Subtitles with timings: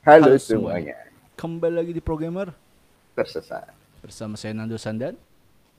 [0.00, 0.96] Halo, Halo semuanya.
[1.36, 2.56] Kembali lagi di Programmer
[3.12, 3.68] Tersesat.
[4.00, 5.12] Bersama saya Nando Sandan.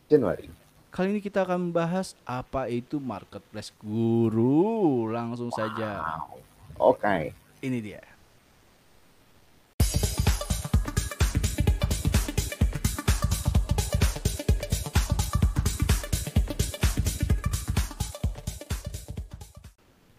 [0.05, 0.45] Januari.
[0.93, 5.09] Kali ini kita akan membahas apa itu marketplace guru.
[5.09, 5.57] Langsung wow.
[5.57, 5.89] saja.
[6.77, 7.01] Oke.
[7.01, 7.21] Okay.
[7.65, 8.10] Ini dia.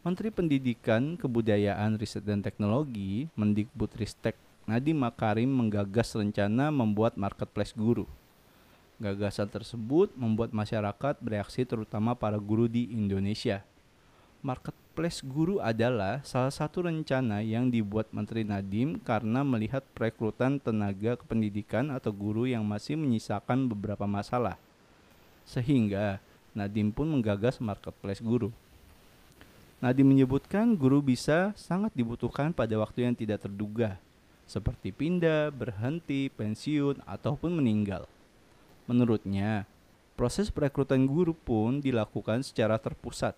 [0.03, 4.35] Menteri Pendidikan, Kebudayaan, Riset dan Teknologi, Mendikbudristek
[4.67, 8.11] Nadiem Makarim menggagas rencana membuat marketplace guru.
[8.99, 13.63] Gagasan tersebut membuat masyarakat bereaksi terutama para guru di Indonesia.
[14.43, 21.94] Marketplace guru adalah salah satu rencana yang dibuat Menteri Nadiem karena melihat perekrutan tenaga kependidikan
[21.94, 24.58] atau guru yang masih menyisakan beberapa masalah.
[25.46, 26.19] Sehingga
[26.58, 28.50] Nadiem pun menggagas marketplace guru.
[29.82, 33.98] Nadi menyebutkan guru bisa sangat dibutuhkan pada waktu yang tidak terduga,
[34.47, 38.06] seperti pindah, berhenti, pensiun, ataupun meninggal.
[38.86, 39.66] Menurutnya,
[40.14, 43.34] proses perekrutan guru pun dilakukan secara terpusat,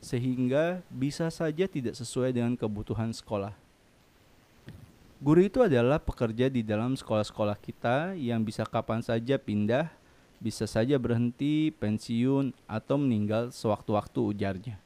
[0.00, 3.52] sehingga bisa saja tidak sesuai dengan kebutuhan sekolah.
[5.20, 9.92] Guru itu adalah pekerja di dalam sekolah-sekolah kita yang bisa kapan saja pindah,
[10.40, 14.85] bisa saja berhenti, pensiun, atau meninggal sewaktu-waktu ujarnya.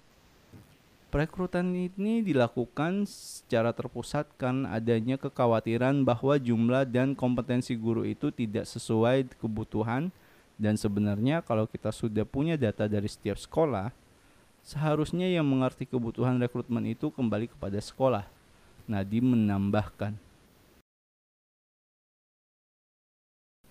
[1.11, 8.63] Perekrutan ini dilakukan secara terpusat karena adanya kekhawatiran bahwa jumlah dan kompetensi guru itu tidak
[8.71, 10.15] sesuai kebutuhan
[10.55, 13.91] dan sebenarnya kalau kita sudah punya data dari setiap sekolah,
[14.63, 18.23] seharusnya yang mengerti kebutuhan rekrutmen itu kembali kepada sekolah.
[18.87, 20.15] Nadi menambahkan.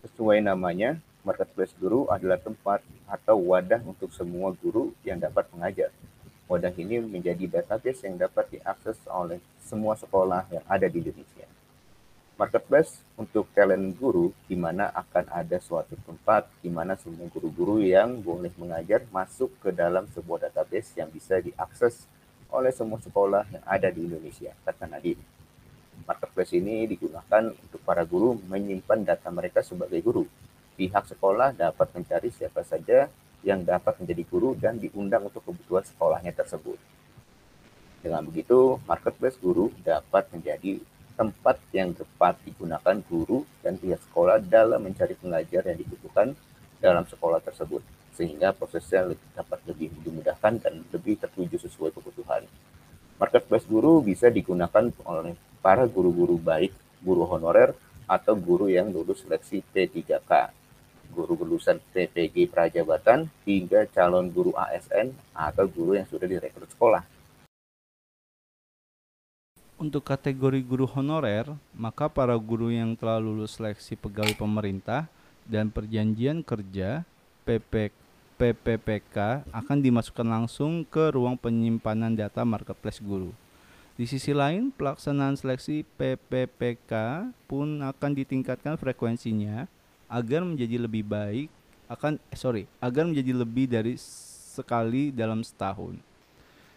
[0.04, 5.88] Sesuai namanya, marketplace guru adalah tempat atau wadah untuk semua guru yang dapat mengajar
[6.50, 11.46] Wadah ini menjadi database yang dapat diakses oleh semua sekolah yang ada di Indonesia.
[12.42, 18.18] Marketplace untuk talent guru, di mana akan ada suatu tempat di mana semua guru-guru yang
[18.18, 22.10] boleh mengajar masuk ke dalam sebuah database yang bisa diakses
[22.50, 25.22] oleh semua sekolah yang ada di Indonesia, kata Nadine.
[26.10, 30.26] Marketplace ini digunakan untuk para guru menyimpan data mereka sebagai guru.
[30.74, 33.06] Pihak sekolah dapat mencari siapa saja
[33.44, 36.76] yang dapat menjadi guru dan diundang untuk kebutuhan sekolahnya tersebut.
[38.00, 40.80] Dengan begitu, marketplace guru dapat menjadi
[41.20, 46.32] tempat yang tepat digunakan guru dan pihak sekolah dalam mencari pengajar yang dibutuhkan
[46.80, 47.84] dalam sekolah tersebut,
[48.16, 52.48] sehingga prosesnya dapat lebih dimudahkan dan lebih tertuju sesuai kebutuhan.
[53.20, 56.72] Marketplace guru bisa digunakan oleh para guru-guru baik,
[57.04, 57.76] guru honorer,
[58.08, 60.59] atau guru yang lulus seleksi P3K
[61.20, 67.04] guru lulusan TPG Prajabatan hingga calon guru ASN atau guru yang sudah direkrut sekolah.
[69.80, 75.08] Untuk kategori guru honorer, maka para guru yang telah lulus seleksi pegawai pemerintah
[75.48, 77.08] dan perjanjian kerja
[77.48, 77.92] PP,
[78.36, 83.32] PPPK akan dimasukkan langsung ke ruang penyimpanan data marketplace guru.
[84.00, 89.68] Di sisi lain, pelaksanaan seleksi PPPK pun akan ditingkatkan frekuensinya
[90.10, 91.48] agar menjadi lebih baik
[91.86, 93.94] akan eh, sorry agar menjadi lebih dari
[94.60, 95.96] sekali dalam setahun.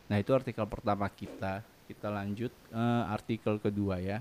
[0.06, 1.65] Nah itu artikel pertama kita.
[1.88, 4.21] Kita lanjut uh, artikel kedua ya.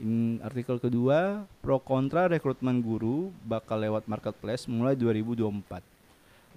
[0.00, 5.84] In artikel kedua pro kontra rekrutmen guru bakal lewat marketplace mulai 2024.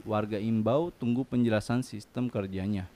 [0.08, 2.88] Warga imbau tunggu penjelasan sistem kerjanya.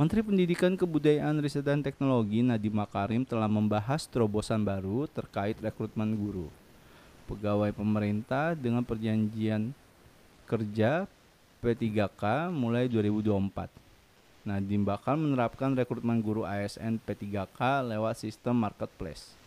[0.00, 6.48] Menteri Pendidikan Kebudayaan Riset dan Teknologi Nadiem Makarim telah membahas terobosan baru terkait rekrutmen guru
[7.30, 9.70] pegawai pemerintah dengan perjanjian
[10.50, 11.06] kerja
[11.62, 13.70] P3K mulai 2024.
[14.42, 19.38] Nadiem bakal menerapkan rekrutmen guru ASN P3K lewat sistem marketplace.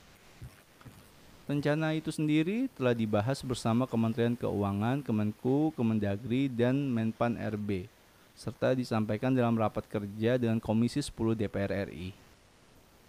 [1.43, 7.91] Rencana itu sendiri telah dibahas bersama Kementerian Keuangan, Kemenku, Kemendagri, dan Menpan RB,
[8.31, 12.22] serta disampaikan dalam rapat kerja dengan Komisi 10 DPR RI.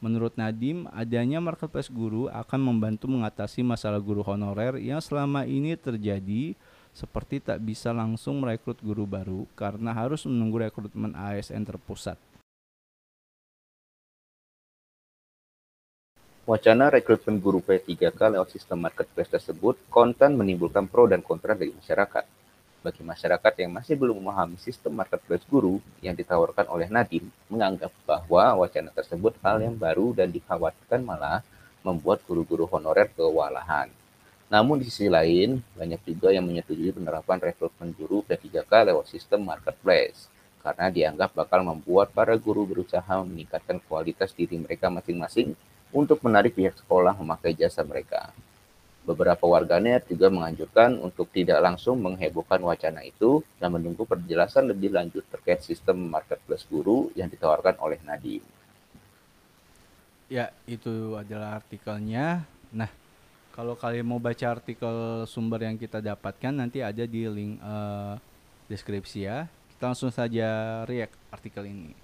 [0.04, 6.52] Menurut Nadim, adanya marketplace guru akan membantu mengatasi masalah guru honorer yang selama ini terjadi
[6.92, 12.20] seperti tak bisa langsung merekrut guru baru karena harus menunggu rekrutmen ASN terpusat.
[16.44, 22.43] Wacana rekrutmen guru P3K lewat sistem marketplace tersebut konten menimbulkan pro dan kontra dari masyarakat
[22.84, 28.60] bagi masyarakat yang masih belum memahami sistem marketplace guru yang ditawarkan oleh Nadim menganggap bahwa
[28.60, 31.40] wacana tersebut hal yang baru dan dikhawatirkan malah
[31.80, 33.88] membuat guru-guru honorer kewalahan.
[34.52, 40.28] Namun di sisi lain, banyak juga yang menyetujui penerapan rekrutmen guru P3K lewat sistem marketplace
[40.60, 45.56] karena dianggap bakal membuat para guru berusaha meningkatkan kualitas diri mereka masing-masing
[45.88, 48.28] untuk menarik pihak sekolah memakai jasa mereka.
[49.04, 55.20] Beberapa warganet juga menganjurkan untuk tidak langsung menghebohkan wacana itu dan menunggu penjelasan lebih lanjut
[55.28, 58.40] terkait sistem marketplace guru yang ditawarkan oleh Nadiem.
[60.32, 62.48] Ya, itu adalah artikelnya.
[62.72, 62.88] Nah,
[63.52, 68.16] kalau kalian mau baca artikel sumber yang kita dapatkan nanti ada di link uh,
[68.72, 69.44] deskripsi ya.
[69.70, 72.03] Kita langsung saja react artikel ini.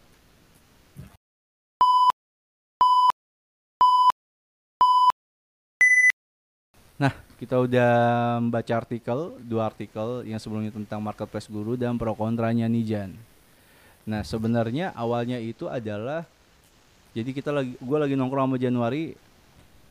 [7.41, 7.93] Kita udah
[8.45, 13.17] membaca artikel, dua artikel yang sebelumnya tentang marketplace guru dan pro kontranya Nijan.
[14.05, 16.29] Nah, sebenarnya awalnya itu adalah
[17.17, 19.17] jadi kita lagi gue lagi nongkrong sama Januari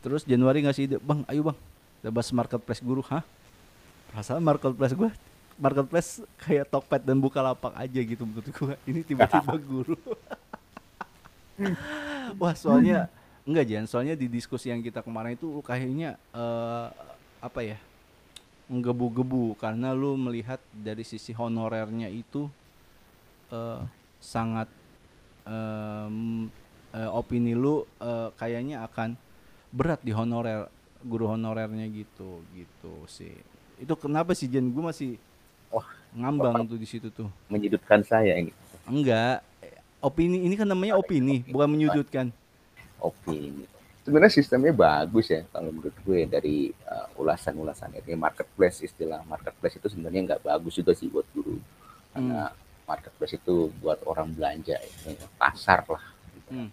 [0.05, 1.57] terus Januari ngasih ide, "Bang, ayo Bang,
[1.99, 3.25] kita bahas marketplace guru." Hah?
[4.13, 5.09] Perasaan marketplace gue
[5.59, 8.73] marketplace kayak Tokped dan Bukalapak aja gitu menurut gue.
[8.93, 9.97] Ini tiba-tiba guru.
[12.37, 13.09] Wah, soalnya
[13.49, 16.93] Enggak Jan, soalnya di diskusi yang kita kemarin itu kayaknya uh,
[17.39, 17.77] apa ya
[18.69, 22.45] menggebu-gebu karena lu melihat dari sisi honorernya itu
[23.49, 23.81] uh,
[24.21, 24.69] sangat
[25.47, 26.45] um,
[26.93, 29.17] uh, opini lu uh, kayaknya akan
[29.73, 30.69] berat di honorer
[31.01, 33.33] guru honorernya gitu gitu sih.
[33.79, 35.15] Itu kenapa sih Jan gue masih
[35.71, 37.29] wah ngambang tuh di situ tuh.
[37.49, 38.53] menyudutkan saya ini.
[38.85, 39.41] Enggak.
[39.99, 42.31] Opini ini kan namanya opini bukan menyudutkan.
[42.99, 43.78] Opini.
[44.09, 49.85] Sebenarnya sistemnya bagus ya kalau menurut gue dari uh, ulasan-ulasan ini marketplace istilah marketplace itu
[49.85, 51.61] sebenarnya nggak bagus juga sih buat guru
[52.09, 52.89] karena hmm.
[52.89, 56.01] marketplace itu buat orang belanja ya, pasar lah.
[56.33, 56.49] Gitu.
[56.57, 56.69] Hmm.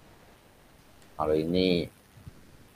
[1.12, 1.92] Kalau ini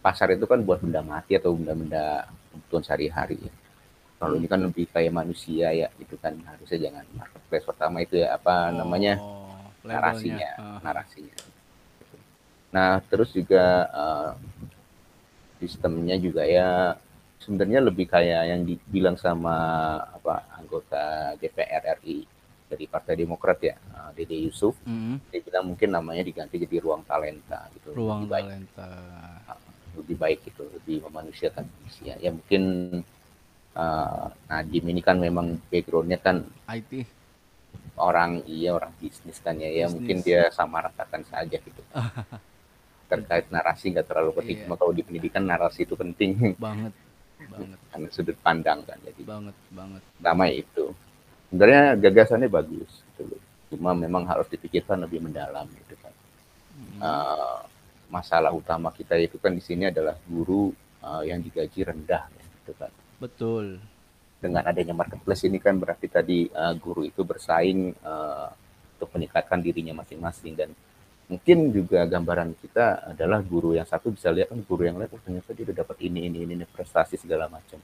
[0.04, 3.40] pasar itu kan buat benda mati atau benda-benda kebutuhan sehari-hari.
[3.40, 3.52] Ya.
[4.20, 8.36] Kalau ini kan lebih kayak manusia ya, itu kan harusnya jangan marketplace pertama itu ya
[8.36, 9.16] apa oh, namanya
[9.80, 10.80] narasinya, uh.
[10.84, 11.59] narasinya
[12.70, 14.30] Nah, terus juga uh,
[15.58, 16.94] sistemnya juga ya
[17.40, 19.56] sebenarnya lebih kayak yang dibilang sama
[20.06, 22.24] apa anggota DPR RI
[22.70, 24.78] dari Partai Demokrat ya, uh, Dede Yusuf.
[24.86, 25.18] Mm.
[25.34, 27.90] Dia bilang mungkin namanya diganti jadi ruang talenta gitu.
[27.96, 28.86] Ruang lebih talenta.
[28.86, 29.68] Baik, uh,
[29.98, 31.66] lebih baik gitu, lebih memanusiakan
[32.06, 32.14] ya.
[32.22, 32.62] Ya mungkin
[33.74, 37.06] uh, Nadim ini kan memang backgroundnya kan IT
[38.00, 41.82] orang iya orang bisnis kan ya ya mungkin dia sama ratakan saja gitu
[43.10, 44.56] terkait narasi nggak terlalu penting.
[44.56, 44.62] Iya.
[44.70, 46.54] Cuma kalau di pendidikan narasi itu penting.
[46.54, 46.94] Banget.
[47.50, 47.78] Banget.
[47.90, 49.22] Karena sudut pandang kan jadi.
[49.26, 50.02] Banget, banget.
[50.54, 50.94] Itu.
[51.50, 53.34] Sebenarnya gagasannya bagus gitu
[53.74, 56.14] Cuma memang harus dipikirkan lebih mendalam gitu kan.
[56.78, 57.00] Hmm.
[57.02, 57.60] Uh,
[58.10, 62.90] masalah utama kita itu kan di sini adalah guru uh, yang digaji rendah gitu kan.
[63.22, 63.78] Betul.
[64.42, 68.50] Dengan adanya marketplace ini kan berarti tadi uh, guru itu bersaing uh,
[68.98, 70.70] untuk meningkatkan dirinya masing-masing dan
[71.30, 75.22] mungkin juga gambaran kita adalah guru yang satu bisa lihat kan guru yang lain oh,
[75.22, 77.78] ternyata dia udah dapat ini ini ini prestasi segala macam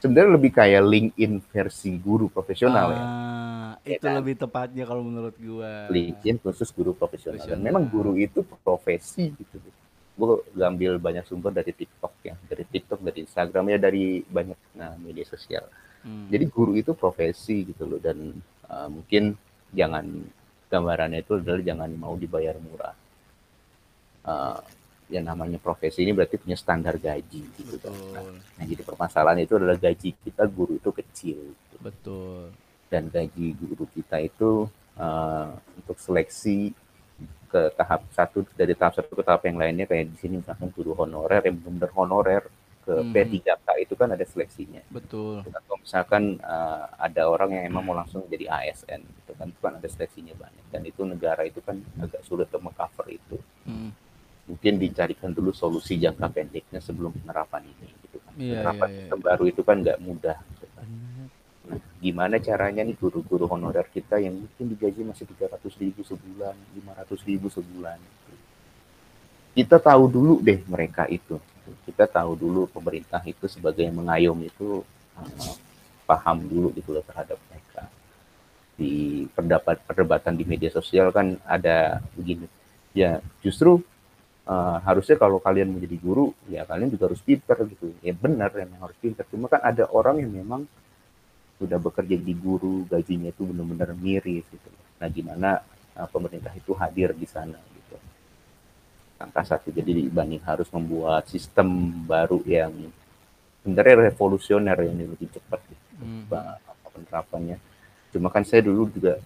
[0.00, 3.02] sebenarnya lebih kayak LinkedIn versi guru profesional ya.
[3.02, 3.96] ah, ya.
[3.98, 4.16] Itu kan?
[4.20, 5.90] lebih tepatnya kalau menurut gua.
[5.90, 7.40] LinkedIn khusus guru profesional.
[7.40, 7.58] profesional.
[7.58, 9.56] Dan memang guru itu profesi gitu.
[10.16, 14.96] Gue ngambil banyak sumber dari TikTok ya, dari TikTok, dari Instagram ya, dari banyak nah,
[14.96, 15.68] media sosial.
[16.00, 16.32] Hmm.
[16.32, 18.32] Jadi guru itu profesi gitu loh dan
[18.70, 19.36] uh, mungkin
[19.76, 20.24] jangan
[20.66, 22.94] gambarannya itu adalah jangan mau dibayar murah.
[24.26, 24.58] Uh,
[25.06, 27.94] yang namanya profesi ini berarti punya standar gaji gitu kan.
[28.58, 31.38] Nah, jadi permasalahan itu adalah gaji kita guru itu kecil.
[31.54, 31.76] Gitu.
[31.78, 32.50] Betul.
[32.90, 34.66] Dan gaji guru kita itu
[34.98, 36.74] uh, untuk seleksi
[37.46, 40.98] ke tahap satu dari tahap satu ke tahap yang lainnya kayak di sini misalkan guru
[40.98, 42.42] honorer yang benar-benar honorer
[42.86, 43.10] ke hmm.
[43.10, 44.78] P3K itu kan ada seleksinya.
[44.94, 45.42] Betul.
[45.42, 49.72] Atau misalkan uh, ada orang yang emang mau langsung jadi ASN itu kan itu kan
[49.82, 53.36] ada seleksinya banyak dan itu negara itu kan agak sulit untuk mengcover itu.
[53.66, 53.90] Hmm.
[54.46, 58.32] Mungkin dicarikan dulu solusi jangka pendeknya sebelum penerapan ini gitu kan.
[58.38, 59.16] Iya, penerapan iya, iya.
[59.18, 60.86] baru itu kan nggak mudah gitu kan.
[61.66, 67.26] Nah, gimana caranya nih guru-guru honorer kita yang mungkin digaji masih 300 ribu sebulan, 500
[67.26, 67.98] ribu sebulan.
[69.58, 71.42] Kita tahu dulu deh mereka itu
[71.84, 74.82] kita tahu dulu pemerintah itu sebagai mengayom itu
[75.18, 75.54] uh,
[76.06, 77.88] paham dulu gitu loh terhadap mereka.
[78.76, 82.46] Di pendapat perdebatan di media sosial kan ada begini.
[82.96, 83.80] Ya justru
[84.48, 87.92] uh, harusnya kalau kalian menjadi guru ya kalian juga harus pinter gitu.
[88.00, 89.24] Ya benar yang harus pinter.
[89.28, 90.64] Cuma kan ada orang yang memang
[91.56, 94.68] sudah bekerja di guru gajinya itu benar-benar miris gitu.
[95.00, 95.64] Nah gimana
[95.96, 97.56] uh, pemerintah itu hadir di sana
[99.16, 102.72] angka satu jadi dibanding harus membuat sistem baru yang
[103.64, 106.28] sebenarnya revolusioner yang lebih cepat gitu, hmm.
[106.92, 107.56] penerapannya
[108.12, 109.20] cuma kan saya dulu juga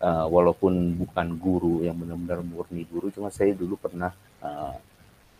[0.00, 4.12] uh, walaupun bukan guru yang benar-benar murni guru cuma saya dulu pernah
[4.44, 4.76] uh,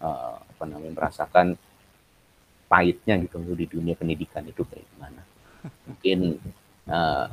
[0.01, 1.57] uh, apa namanya merasakan
[2.69, 5.23] pahitnya gitu di dunia pendidikan itu kayak gimana.
[5.89, 6.19] Mungkin
[6.91, 7.27] uh,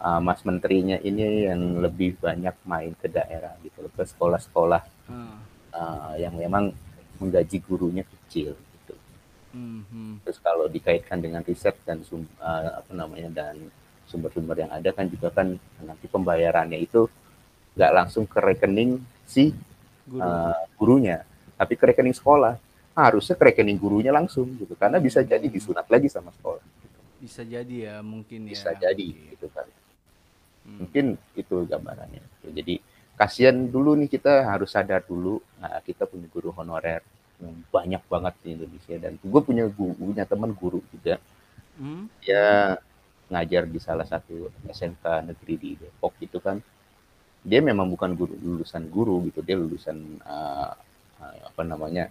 [0.00, 4.82] uh, Mas Menterinya ini yang lebih banyak main ke daerah gitu ke sekolah-sekolah
[5.72, 6.72] uh, yang memang
[7.16, 8.94] menggaji gurunya kecil gitu.
[9.56, 10.20] Mm-hmm.
[10.24, 13.56] Terus kalau dikaitkan dengan riset dan sum, uh, apa namanya dan
[14.06, 17.08] sumber-sumber yang ada kan juga kan nanti pembayarannya itu
[17.76, 19.52] nggak langsung ke rekening si
[20.06, 20.22] Guru.
[20.22, 21.24] uh, gurunya,
[21.56, 22.56] tapi ke rekening sekolah.
[22.96, 26.64] Harusnya ke rekening gurunya langsung gitu, karena bisa jadi disunat lagi sama sekolah.
[26.64, 26.98] Gitu.
[27.20, 28.80] Bisa jadi ya mungkin bisa ya.
[28.80, 29.68] Bisa jadi gitu kan.
[30.66, 30.84] Hmm.
[30.84, 31.04] Mungkin
[31.38, 32.22] itu gambarannya.
[32.42, 32.82] Jadi
[33.14, 37.00] kasihan dulu nih kita harus sadar dulu, nah, kita punya guru honorer
[37.38, 41.22] yang banyak banget di Indonesia dan gue punya guru, punya teman guru juga.
[41.78, 42.10] Hmm.
[42.20, 42.76] Dia
[43.30, 46.62] ngajar di salah satu SMK negeri di Depok itu kan
[47.46, 50.74] dia memang bukan guru lulusan guru gitu dia lulusan uh,
[51.46, 52.10] apa namanya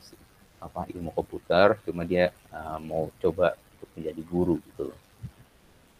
[0.59, 4.91] apa ilmu komputer cuma dia uh, mau coba untuk menjadi guru gitu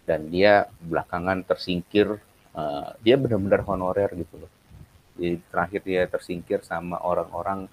[0.08, 2.20] dan dia belakangan tersingkir
[2.56, 4.52] uh, dia benar-benar honorer gitu loh.
[5.16, 7.68] Jadi terakhir dia tersingkir sama orang-orang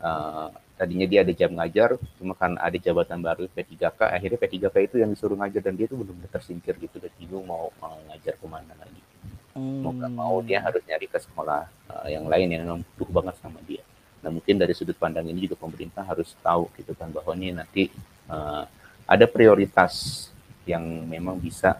[0.00, 0.48] uh,
[0.80, 5.12] tadinya dia ada jam ngajar cuma kan ada jabatan baru P3K akhirnya P3K itu yang
[5.12, 8.72] disuruh ngajar dan dia tuh benar-benar tersingkir gitu dan bingung mau, mau ngajar ke mana
[8.80, 9.02] lagi.
[9.50, 9.82] Hmm.
[9.82, 13.60] mau gak mau dia harus nyari ke sekolah uh, yang lain yang butuh banget sama
[13.68, 13.84] dia.
[14.24, 17.92] Nah mungkin dari sudut pandang ini juga pemerintah harus tahu gitu kan bahwa ini nanti
[18.32, 18.64] uh,
[19.04, 20.26] ada prioritas
[20.64, 21.76] yang memang bisa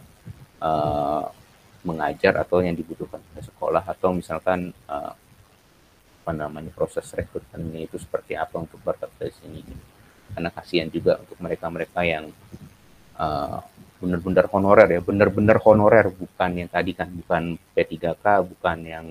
[0.61, 1.25] uh,
[1.81, 5.13] mengajar atau yang dibutuhkan ke sekolah atau misalkan uh,
[6.21, 9.65] apa namanya proses rekrutmennya itu seperti apa untuk berkat dari sini
[10.31, 12.29] karena kasihan juga untuk mereka-mereka yang
[13.17, 13.59] uh,
[13.97, 19.07] benar-benar honorer ya benar-benar honorer bukan yang tadi kan bukan P3K bukan yang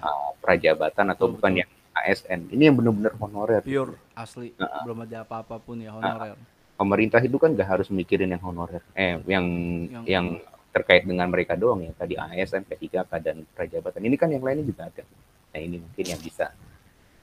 [0.00, 1.60] uh, prajabatan atau betul, bukan betul.
[1.64, 3.62] yang ASN ini yang benar-benar honorer.
[3.64, 4.56] Pure asli.
[4.56, 6.34] Uh, belum ada apa apa pun ya honorer.
[6.34, 6.40] Uh,
[6.80, 8.80] pemerintah itu kan gak harus mikirin yang honorer.
[8.96, 9.46] Eh yang
[9.88, 10.26] yang, yang
[10.72, 14.88] terkait dengan mereka doang ya tadi ASN P3K dan prajabatan ini kan yang lainnya juga
[14.88, 15.04] ada
[15.52, 16.50] Nah ini mungkin yang bisa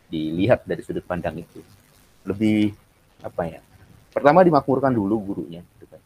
[0.09, 1.65] dilihat dari sudut pandang itu.
[2.23, 2.77] Lebih
[3.25, 3.61] apa ya?
[4.13, 6.01] Pertama dimakmurkan dulu gurunya, gitu kan.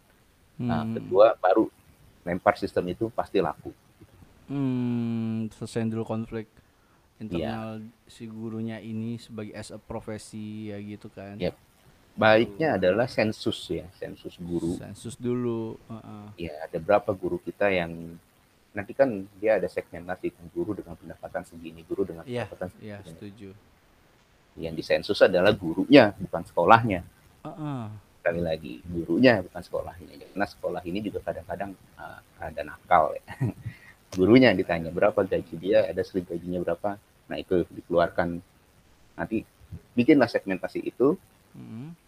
[0.64, 0.94] Nah hmm.
[1.00, 1.68] kedua baru
[2.24, 3.76] lempar sistem itu pasti laku.
[4.48, 6.48] Hmm, selesai dulu konflik
[7.20, 7.88] internal ya.
[8.12, 11.40] si gurunya ini sebagai as a profesi ya gitu kan.
[11.40, 11.56] Yep.
[12.14, 14.78] Baiknya adalah sensus ya, sensus guru.
[14.78, 15.82] Sensus dulu.
[15.90, 16.26] Uh -uh.
[16.38, 17.90] Ya, ada berapa guru kita yang
[18.74, 22.86] nanti kan dia ada segmentasi guru dengan pendapatan segini, guru dengan yeah, pendapatan segini.
[22.86, 23.50] Iya, setuju.
[24.62, 27.02] Yang disensus adalah gurunya, bukan sekolahnya.
[27.42, 27.84] Uh -uh.
[28.22, 30.14] Sekali lagi, gurunya bukan sekolahnya.
[30.14, 33.26] Karena sekolah ini juga kadang-kadang uh, ada nakal ya.
[34.18, 37.02] gurunya ditanya berapa gaji dia, ada sering gajinya berapa.
[37.26, 38.38] Nah itu dikeluarkan
[39.18, 39.42] nanti
[39.98, 41.18] bikinlah segmentasi itu.
[41.58, 42.03] -huh.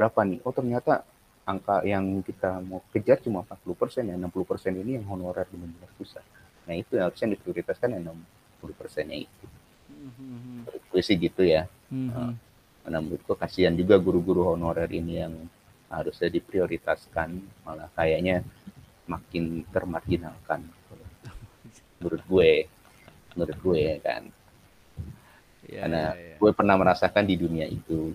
[0.00, 0.40] Berapa nih?
[0.48, 1.04] Oh ternyata
[1.50, 5.90] angka yang kita mau kejar cuma 40 persen ya 60 persen ini yang honorer benar-benar
[5.98, 6.22] susah
[6.68, 8.14] nah itu yang harusnya diprioritaskan yang
[8.62, 9.44] 60 persennya itu
[9.90, 10.58] mm-hmm.
[10.94, 12.30] gue sih gitu ya mm-hmm.
[12.86, 15.34] nah, menurutku kasihan juga guru-guru honorer ini yang
[15.90, 18.46] harusnya diprioritaskan malah kayaknya
[19.10, 20.62] makin termarginalkan
[21.98, 22.50] menurut gue
[23.34, 24.22] menurut gue ya kan
[25.66, 26.34] ya, karena ya, ya.
[26.38, 28.14] gue pernah merasakan di dunia itu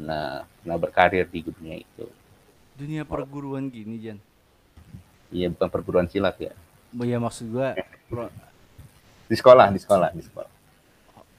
[0.00, 2.08] pernah pernah berkarir di dunia itu
[2.80, 4.18] dunia perguruan gini Jan
[5.28, 6.56] iya bukan perguruan silat ya
[6.96, 7.76] oh, ya maksud gua
[8.08, 8.32] pro...
[9.28, 10.52] di sekolah di sekolah di sekolah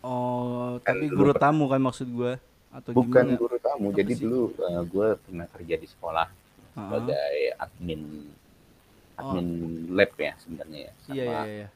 [0.05, 1.41] oh kan tapi guru per...
[1.41, 2.37] tamu kan maksud gua
[2.69, 3.41] atau bukan gimana?
[3.41, 4.21] guru tamu Apa jadi sih?
[4.23, 6.77] dulu uh, gue pernah kerja di sekolah uh-huh.
[6.77, 8.01] sebagai admin
[9.19, 9.47] admin
[9.89, 9.97] oh.
[9.97, 11.67] lab ya sebenarnya ya sama iya, iya, iya.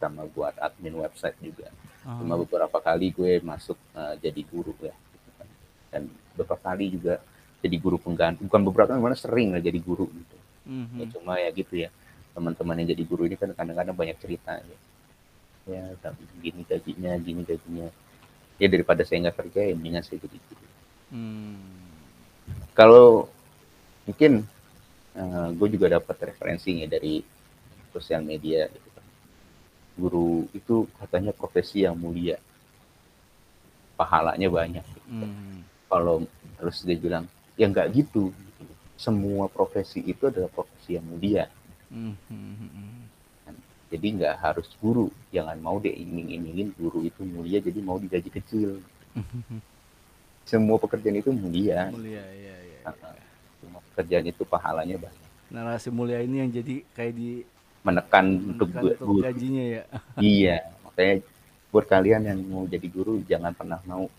[0.00, 2.16] sama buat admin website juga uh-huh.
[2.22, 4.96] cuma beberapa kali gue masuk uh, jadi guru ya.
[5.90, 7.18] Dan beberapa kali juga
[7.60, 10.36] jadi guru pengganti bukan beberapa mana sering lah jadi guru gitu
[10.70, 10.98] mm-hmm.
[10.98, 11.88] ya cuma ya gitu ya
[12.32, 14.78] teman-teman yang jadi guru ini kan kadang-kadang banyak cerita ya
[15.68, 15.82] ya
[16.40, 17.88] gini gajinya gini gajinya
[18.56, 20.66] ya daripada saya nggak kerja ya mendingan saya jadi guru
[21.12, 21.58] mm.
[22.72, 23.28] kalau
[24.08, 24.46] mungkin
[25.14, 27.20] uh, eh, gue juga dapat referensinya dari
[27.90, 29.06] sosial media gitu kan.
[30.00, 32.40] guru itu katanya profesi yang mulia
[34.00, 35.26] pahalanya banyak gitu.
[35.28, 35.59] mm.
[35.90, 36.22] Kalau
[36.56, 37.26] terus dia bilang
[37.58, 38.30] ya nggak gitu.
[38.94, 41.48] Semua profesi itu adalah profesi yang mulia.
[41.90, 43.02] Mm-hmm.
[43.90, 45.10] jadi nggak harus guru.
[45.34, 48.78] Jangan mau deh iming-imingin guru itu mulia jadi mau digaji kecil.
[49.18, 49.58] Mm-hmm.
[50.46, 51.90] semua pekerjaan itu mulia.
[51.90, 53.12] Mulia ya, ya, ya.
[53.58, 55.28] semua pekerjaan itu pahalanya banyak.
[55.50, 57.30] Narasi mulia ini yang jadi kayak di
[57.82, 59.82] menekan, untuk, untuk gajinya ya.
[60.20, 61.14] Iya makanya
[61.70, 64.10] buat kalian yang mau jadi guru jangan pernah mau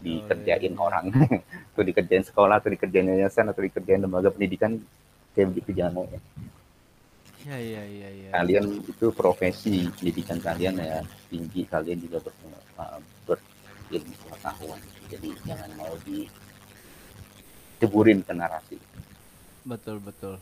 [0.00, 0.80] dikerjain iya, iya.
[0.80, 1.06] orang
[1.72, 4.76] atau dikerjain sekolah atau dikerjain yayasan atau dikerjain lembaga pendidikan
[5.32, 6.20] kayak begitu jangan mau ya.
[7.46, 8.28] Iya iya iya iya.
[8.34, 10.98] Kalian itu profesi pendidikan kalian ya
[11.30, 12.32] tinggi kalian juga ber,
[12.76, 14.80] uh, berilmu pengetahuan.
[15.06, 16.26] Jadi jangan mau di
[17.78, 18.76] ceburin ke narasi.
[19.62, 20.36] Betul betul.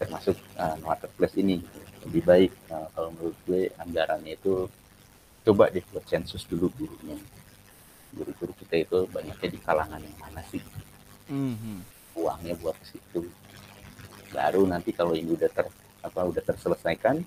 [0.00, 1.60] Termasuk uh, marketplace ini
[2.08, 4.64] lebih baik uh, kalau menurut gue anggarannya itu
[5.44, 7.20] coba deh buat sensus dulu gurunya
[8.14, 10.62] guru-guru kita itu banyaknya di kalangan yang mana sih?
[11.30, 11.78] Mm-hmm.
[12.18, 13.22] uangnya buat ke situ.
[14.34, 15.66] Baru nanti kalau ini udah ter
[16.02, 17.22] apa udah terselesaikan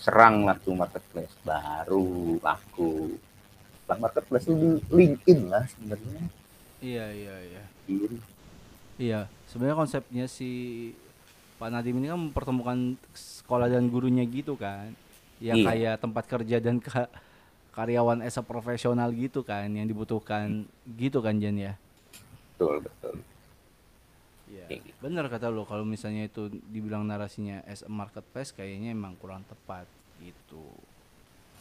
[0.00, 1.36] serang tuh marketplace.
[1.44, 3.20] Baru laku.
[3.86, 6.24] Lah marketplace itu LinkedIn lah sebenarnya.
[6.82, 7.64] Iya iya iya.
[7.86, 8.10] Iya,
[8.98, 10.50] iya sebenarnya konsepnya si
[11.60, 12.78] Pak Nadim ini kan mempertemukan
[13.14, 14.90] sekolah dan gurunya gitu kan?
[15.38, 15.68] Yang iya.
[15.68, 16.90] kayak tempat kerja dan ke
[17.72, 21.74] karyawan as profesional gitu kan yang dibutuhkan gitu kan Jan ya?
[22.54, 23.14] Betul betul.
[24.52, 24.68] Ya
[25.00, 29.88] bener kata lo kalau misalnya itu dibilang narasinya as a marketplace kayaknya emang kurang tepat
[30.20, 30.62] gitu.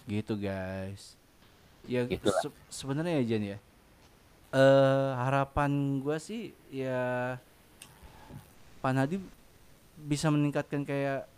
[0.06, 1.16] Gitu guys.
[1.88, 3.60] Ya se sebenarnya ya Jan ya
[4.52, 7.36] uh, harapan gue sih ya
[8.84, 9.24] Pak Nadiem
[10.02, 11.30] bisa meningkatkan kayak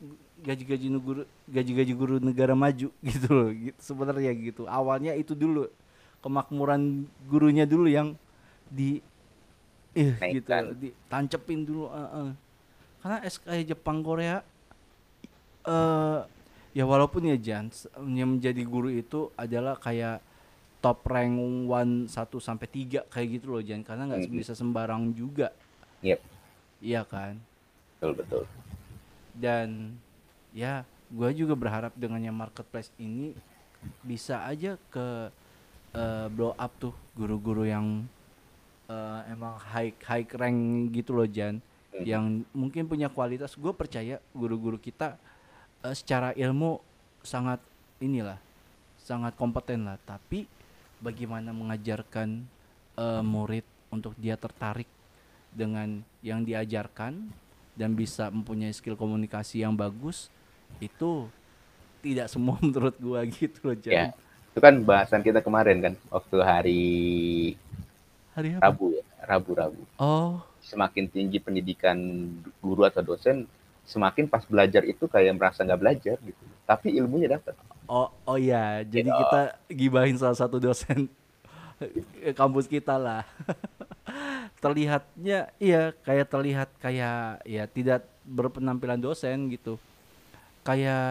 [0.44, 5.72] gaji-gaji guru gaji-gaji guru negara maju gitu loh gitu sebenarnya gitu awalnya itu dulu
[6.20, 8.16] kemakmuran gurunya dulu yang
[8.68, 9.00] di
[9.94, 12.30] eh gitu ditancepin dulu uh, uh.
[13.00, 14.42] karena SKI Jepang Korea
[15.68, 16.26] uh,
[16.74, 17.70] ya walaupun ya Jan
[18.12, 20.20] yang menjadi guru itu adalah kayak
[20.84, 24.42] top rank one satu sampai tiga kayak gitu loh Jan karena nggak mm -hmm.
[24.44, 25.56] bisa sembarang juga.
[26.04, 26.20] Yep.
[26.84, 27.40] Iya kan?
[27.96, 28.44] Betul betul.
[29.32, 29.96] Dan
[30.54, 33.34] ya gue juga berharap dengannya marketplace ini
[34.02, 35.30] bisa aja ke
[35.94, 38.08] uh, blow up tuh guru-guru yang
[38.88, 41.60] uh, emang high high rank gitu loh Jan.
[41.94, 42.06] Hmm.
[42.10, 42.26] yang
[42.58, 43.54] mungkin punya kualitas.
[43.54, 45.14] Gue percaya guru-guru kita
[45.86, 46.82] uh, secara ilmu
[47.22, 47.62] sangat
[48.02, 48.42] inilah
[48.98, 50.02] sangat kompeten lah.
[50.02, 50.50] Tapi
[50.98, 52.42] bagaimana mengajarkan
[52.98, 53.62] uh, murid
[53.94, 54.90] untuk dia tertarik
[55.54, 57.30] dengan yang diajarkan
[57.78, 60.34] dan bisa mempunyai skill komunikasi yang bagus
[60.82, 61.28] itu
[62.04, 63.92] tidak semua menurut gua gitu loh Jan.
[63.92, 64.06] Ya,
[64.54, 66.84] itu kan bahasan kita kemarin kan waktu hari
[68.36, 68.70] hari apa?
[68.70, 69.82] Rabu ya, Rabu-Rabu.
[69.98, 70.44] Oh.
[70.64, 71.98] Semakin tinggi pendidikan
[72.60, 73.46] guru atau dosen,
[73.88, 76.44] semakin pas belajar itu kayak merasa nggak belajar gitu.
[76.70, 77.56] Tapi ilmunya dapat.
[77.90, 79.18] Oh, oh ya, jadi ya.
[79.20, 79.42] kita
[79.76, 81.12] gibahin salah satu dosen
[82.40, 83.28] kampus kita lah.
[84.64, 89.76] Terlihatnya iya kayak terlihat kayak ya tidak berpenampilan dosen gitu
[90.64, 91.06] kayak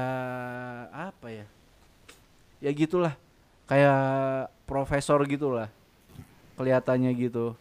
[0.91, 1.47] apa ya?
[2.59, 3.15] Ya gitulah.
[3.69, 5.69] Kayak profesor gitulah.
[6.57, 7.55] Kelihatannya gitu.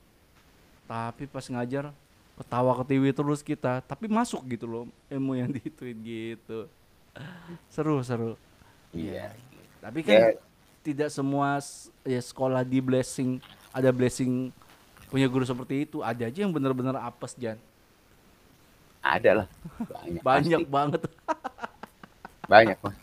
[0.88, 1.92] Tapi pas ngajar
[2.40, 3.84] ketawa ketiwi terus kita.
[3.84, 6.72] Tapi masuk gitu loh ilmu yang dituin gitu.
[7.68, 8.34] Seru seru.
[8.92, 9.32] Iya.
[9.32, 9.50] Yeah.
[9.82, 10.34] tapi kan yeah.
[10.86, 11.58] tidak semua
[12.06, 13.42] ya sekolah di blessing
[13.74, 14.54] ada blessing
[15.10, 16.00] punya guru seperti itu.
[16.00, 17.60] Ada aja yang benar-benar apes Jan.
[19.02, 19.48] Ada lah.
[19.82, 21.02] Banyak banyak banget
[22.52, 23.00] banyak mas.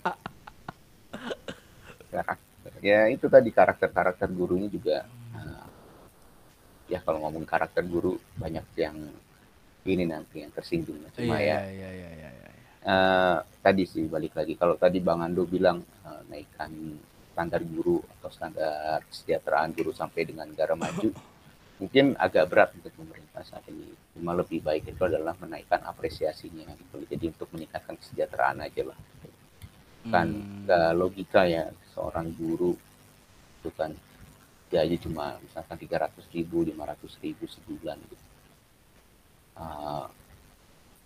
[2.85, 5.67] Ya itu tadi karakter karakter gurunya juga uh,
[6.87, 9.09] ya kalau ngomong karakter guru banyak yang
[9.89, 12.51] ini nanti yang tersinggung cuma iya, ya iya, iya, iya, iya.
[12.85, 14.55] Uh, tadi sih balik lagi.
[14.55, 16.71] Kalau tadi bang Ando bilang uh, naikkan
[17.33, 21.11] standar guru atau standar kesejahteraan guru sampai dengan negara maju
[21.83, 23.91] mungkin agak berat untuk pemerintah saat ini.
[24.15, 27.03] Cuma lebih baik itu adalah menaikkan apresiasinya gitu.
[27.11, 28.99] jadi untuk meningkatkan kesejahteraan aja lah
[30.07, 30.95] kan hmm.
[30.95, 32.79] logika ya seorang guru
[33.59, 33.91] itu kan
[34.69, 38.27] gaji cuma misalkan tiga ratus ribu lima ratus ribu sebulan gitu.
[39.59, 40.07] Uh,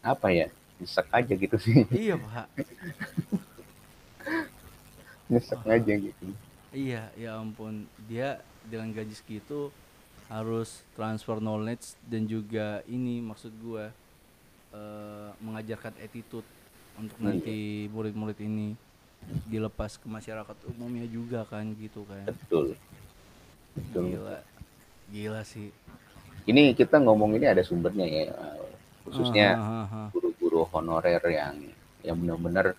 [0.05, 0.53] apa ya
[0.83, 1.87] nyesek aja gitu sih.
[1.89, 2.47] Iya pak.
[5.33, 5.73] Nyesek oh.
[5.73, 6.25] aja gitu.
[6.75, 7.87] Iya ya ampun.
[8.11, 9.71] Dia dengan gaji segitu
[10.27, 13.95] harus transfer knowledge dan juga ini maksud gua
[14.75, 16.47] uh, mengajarkan attitude
[16.99, 17.27] untuk iya.
[17.29, 17.59] nanti
[17.93, 18.75] murid-murid ini
[19.47, 22.27] dilepas ke masyarakat umumnya juga kan gitu kan.
[22.27, 22.75] Betul.
[23.79, 24.05] Betul.
[24.13, 24.39] Gila.
[25.13, 25.71] Gila sih.
[26.43, 28.35] Ini kita ngomong ini ada sumbernya ya
[29.03, 29.59] khususnya
[30.15, 31.55] guru-guru honorer yang
[32.03, 32.75] yang benar-benar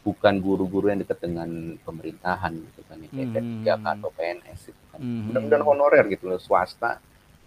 [0.00, 3.92] bukan guru-guru yang dekat dengan pemerintahan gitu kan ya, kayak hmm.
[3.94, 4.98] atau PNS gitu kan.
[4.98, 5.22] Hmm.
[5.30, 6.98] benar-benar honorer gitu loh swasta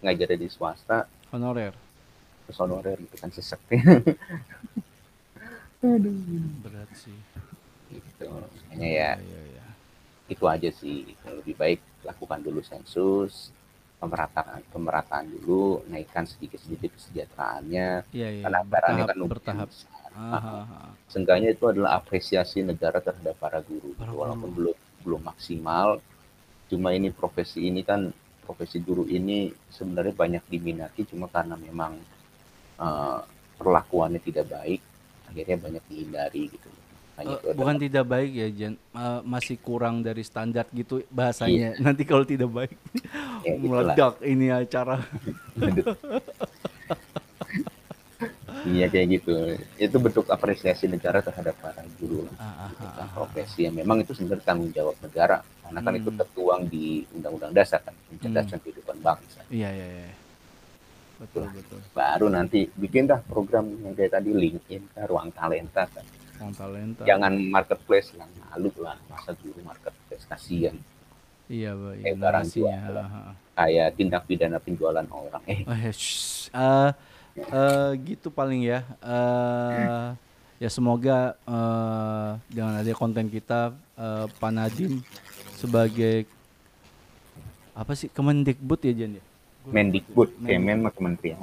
[0.04, 1.08] ngajar di swasta.
[1.32, 1.72] Honorer.
[2.44, 3.60] Terus honorer gitu kan sesek
[6.60, 7.16] berat sih
[7.92, 9.66] gitu makanya ya, ya, ya,
[10.26, 13.52] itu aja sih lebih baik lakukan dulu sensus
[14.00, 18.42] pemerataan pemerataan dulu naikkan sedikit sedikit kesejahteraannya Iya, iya.
[18.42, 19.68] karena anggarannya Bertahap, kan lumayan bertahap.
[19.68, 20.10] besar.
[20.14, 20.90] Ah, ah, ah.
[21.08, 24.56] Seenggaknya itu adalah apresiasi negara terhadap para guru Para walaupun guru.
[24.56, 25.88] belum belum maksimal
[26.64, 28.08] cuma ini profesi ini kan
[28.40, 31.92] profesi guru ini sebenarnya banyak diminati cuma karena memang
[32.78, 33.18] eh,
[33.54, 34.80] perlakuannya tidak baik
[35.34, 36.68] akhirnya banyak dihindari gitu.
[37.14, 41.10] Hanya Eh, itu bukan tidak baik ya Jan Eh, masih kurang dari standar gitu Iya.
[41.10, 42.74] bahasanya nanti kalau tidak baik
[43.42, 43.82] ya, gitulah.
[43.90, 44.96] meledak ini acara.
[48.64, 49.34] Iya kayak gitu.
[49.76, 52.34] Itu bentuk apresiasi negara terhadap para guru lah.
[52.40, 55.38] Ah, ah, ah, profesi yang memang itu sebenarnya tanggung jawab negara.
[55.60, 56.18] Karena kan itu Hmm.
[56.18, 59.44] tertuang di undang-undang dasar kan pencerdasan kehidupan bangsa.
[59.50, 60.12] Iya iya iya
[61.16, 66.04] betul betul baru nanti bikin dah program yang kayak tadi LinkedIn kan ruang talenta kan
[66.34, 70.74] Orang talenta jangan marketplace lah malu lah masa guru marketplace kasihan
[71.46, 72.94] iya Pak, iya, Eh, barang jual.
[72.96, 73.32] ah.
[73.54, 76.50] kayak tindak pidana penjualan orang eh Oh, ya, shh.
[76.50, 76.90] Eh,
[77.36, 78.82] eh, gitu paling ya.
[78.98, 80.08] Eh,
[80.58, 84.98] ya semoga eh, dengan ada konten kita eh, Pak Nadiem
[85.54, 86.26] sebagai
[87.72, 89.24] apa sih Kemendikbud ya Jan ya?
[89.66, 91.38] Mendikbud Men- Kemen kementerian.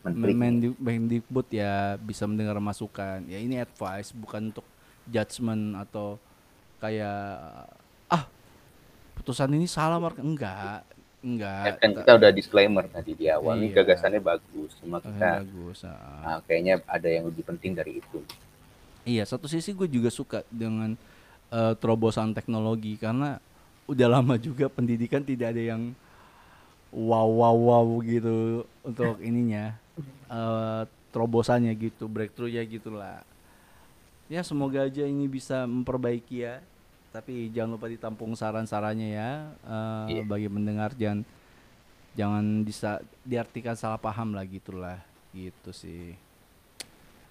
[0.00, 0.32] Menteri.
[0.32, 3.26] Mendi- Mendikbud ya bisa mendengar masukan.
[3.26, 4.64] Ya ini advice bukan untuk
[5.04, 6.16] judgement atau
[6.78, 7.66] kayak
[8.06, 8.24] ah
[9.14, 10.16] putusan ini salah Mark.
[10.16, 10.86] Enggak
[11.18, 13.82] Ya, enggak kan kita udah disclaimer tadi di awal ini Iya.
[13.82, 16.22] gagasannya bagus cuma Eh, kita bagus ah.
[16.22, 18.22] ah, kayaknya ada yang lebih penting dari itu.
[19.02, 20.94] Iya, satu sisi gue juga suka dengan
[21.46, 23.42] eh, terobosan teknologi karena
[23.84, 25.82] udah lama juga pendidikan tidak ada yang
[26.96, 29.76] wow wow wow gitu untuk ininya
[30.26, 30.82] eh,
[31.12, 33.20] terobosannya gitu, breakthrough-nya gitulah.
[34.26, 36.58] Ya semoga aja ini bisa memperbaiki ya.
[37.12, 39.30] Tapi jangan lupa ditampung saran-sarannya ya
[39.64, 40.22] eh, Iya.
[40.24, 41.24] bagi pendengar jangan
[42.12, 45.00] jangan bisa diartikan salah paham lah gitulah
[45.32, 46.16] gitu sih.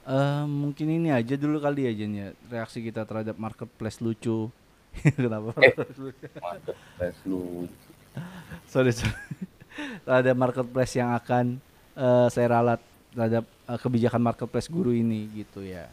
[0.06, 4.49] Eh mungkin ini aja dulu kali ya Jen ya reaksi kita terhadap marketplace lucu.
[5.17, 5.54] Kenapa?
[6.39, 7.65] marketplace lu
[8.65, 9.13] sorry, sorry.
[10.01, 11.57] Terhadap marketplace yang akan
[11.93, 15.88] eh, saya ralat terhadap eh, kebijakan marketplace guru ini gitu ya.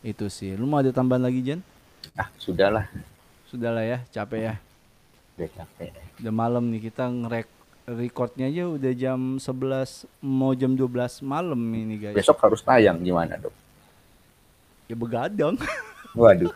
[0.00, 0.54] Itu sih.
[0.54, 1.60] Lu mau ada tambahan lagi Jen?
[2.14, 2.86] ah sudahlah
[3.44, 4.54] Sudahlah ya, capek ya.
[5.34, 7.46] udah capek Udah malam nih kita ngerek
[7.86, 9.48] recordnya aja udah jam 11
[10.20, 10.84] mau jam 12
[11.22, 12.14] malam ini guys.
[12.14, 13.54] besok harus tayang gimana dok
[14.86, 15.56] Ya begadang.
[16.12, 16.52] waduh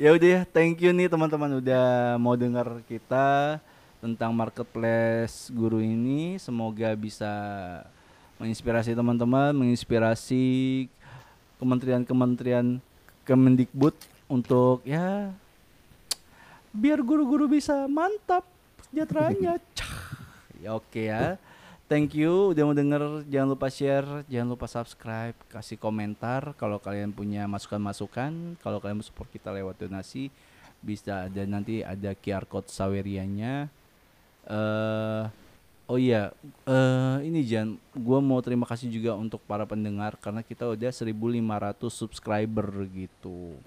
[0.00, 3.60] ya udah ya, thank you nih teman-teman udah mau dengar kita
[4.00, 6.40] tentang marketplace guru ini.
[6.40, 7.28] Semoga bisa
[8.40, 10.88] menginspirasi teman-teman, menginspirasi
[11.60, 12.80] kementerian-kementerian
[13.28, 13.92] Kemendikbud
[14.26, 15.36] untuk ya
[16.72, 18.48] biar guru-guru bisa mantap
[18.88, 19.60] sejahteranya.
[20.60, 21.40] Ya oke ya.
[21.90, 23.26] Thank you udah mau denger.
[23.26, 28.54] Jangan lupa share, jangan lupa subscribe, kasih komentar kalau kalian punya masukan-masukan.
[28.62, 30.30] Kalau kalian mau support kita lewat donasi
[30.78, 33.66] bisa ada nanti ada QR code Sawerianya.
[34.46, 35.24] Eh
[35.90, 36.30] oh iya,
[36.62, 41.90] eh ini Jan, gua mau terima kasih juga untuk para pendengar karena kita udah 1500
[41.90, 43.58] subscriber gitu.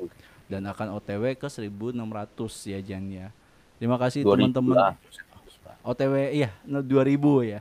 [0.47, 3.35] Dan akan OTW ke 1600 ya Jan ya.
[3.75, 4.95] Terima kasih 2000 teman-teman.
[5.83, 7.59] OTW iya no, 2000 ya.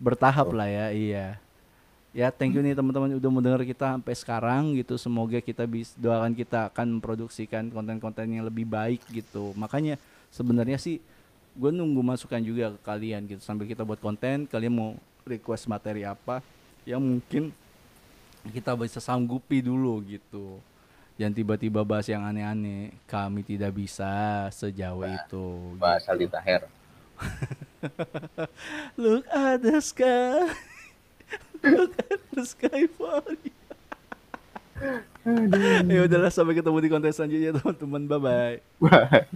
[0.00, 1.26] Bertahap lah ya, iya.
[2.10, 4.98] Ya, thank you nih teman-teman udah mau denger kita sampai sekarang gitu.
[4.98, 9.54] Semoga kita bisa doakan kita akan memproduksikan konten-konten yang lebih baik gitu.
[9.54, 9.94] Makanya
[10.34, 10.98] sebenarnya sih
[11.54, 14.50] gue nunggu masukan juga ke kalian gitu sambil kita buat konten.
[14.50, 14.90] Kalian mau
[15.22, 16.42] request materi apa
[16.82, 17.54] yang mungkin
[18.50, 20.58] kita bisa sanggupi dulu gitu.
[21.14, 22.90] Jangan tiba-tiba bahas yang aneh-aneh.
[23.06, 25.46] Kami tidak bisa sejauh itu.
[25.78, 26.66] bahas Aldi Taher
[29.00, 30.52] Look at the sky.
[31.64, 33.52] Look at the sky for you.
[35.92, 38.02] ya udahlah sampai ketemu di konten selanjutnya teman-teman.
[38.08, 38.56] Bye bye.
[38.80, 39.28] Wah.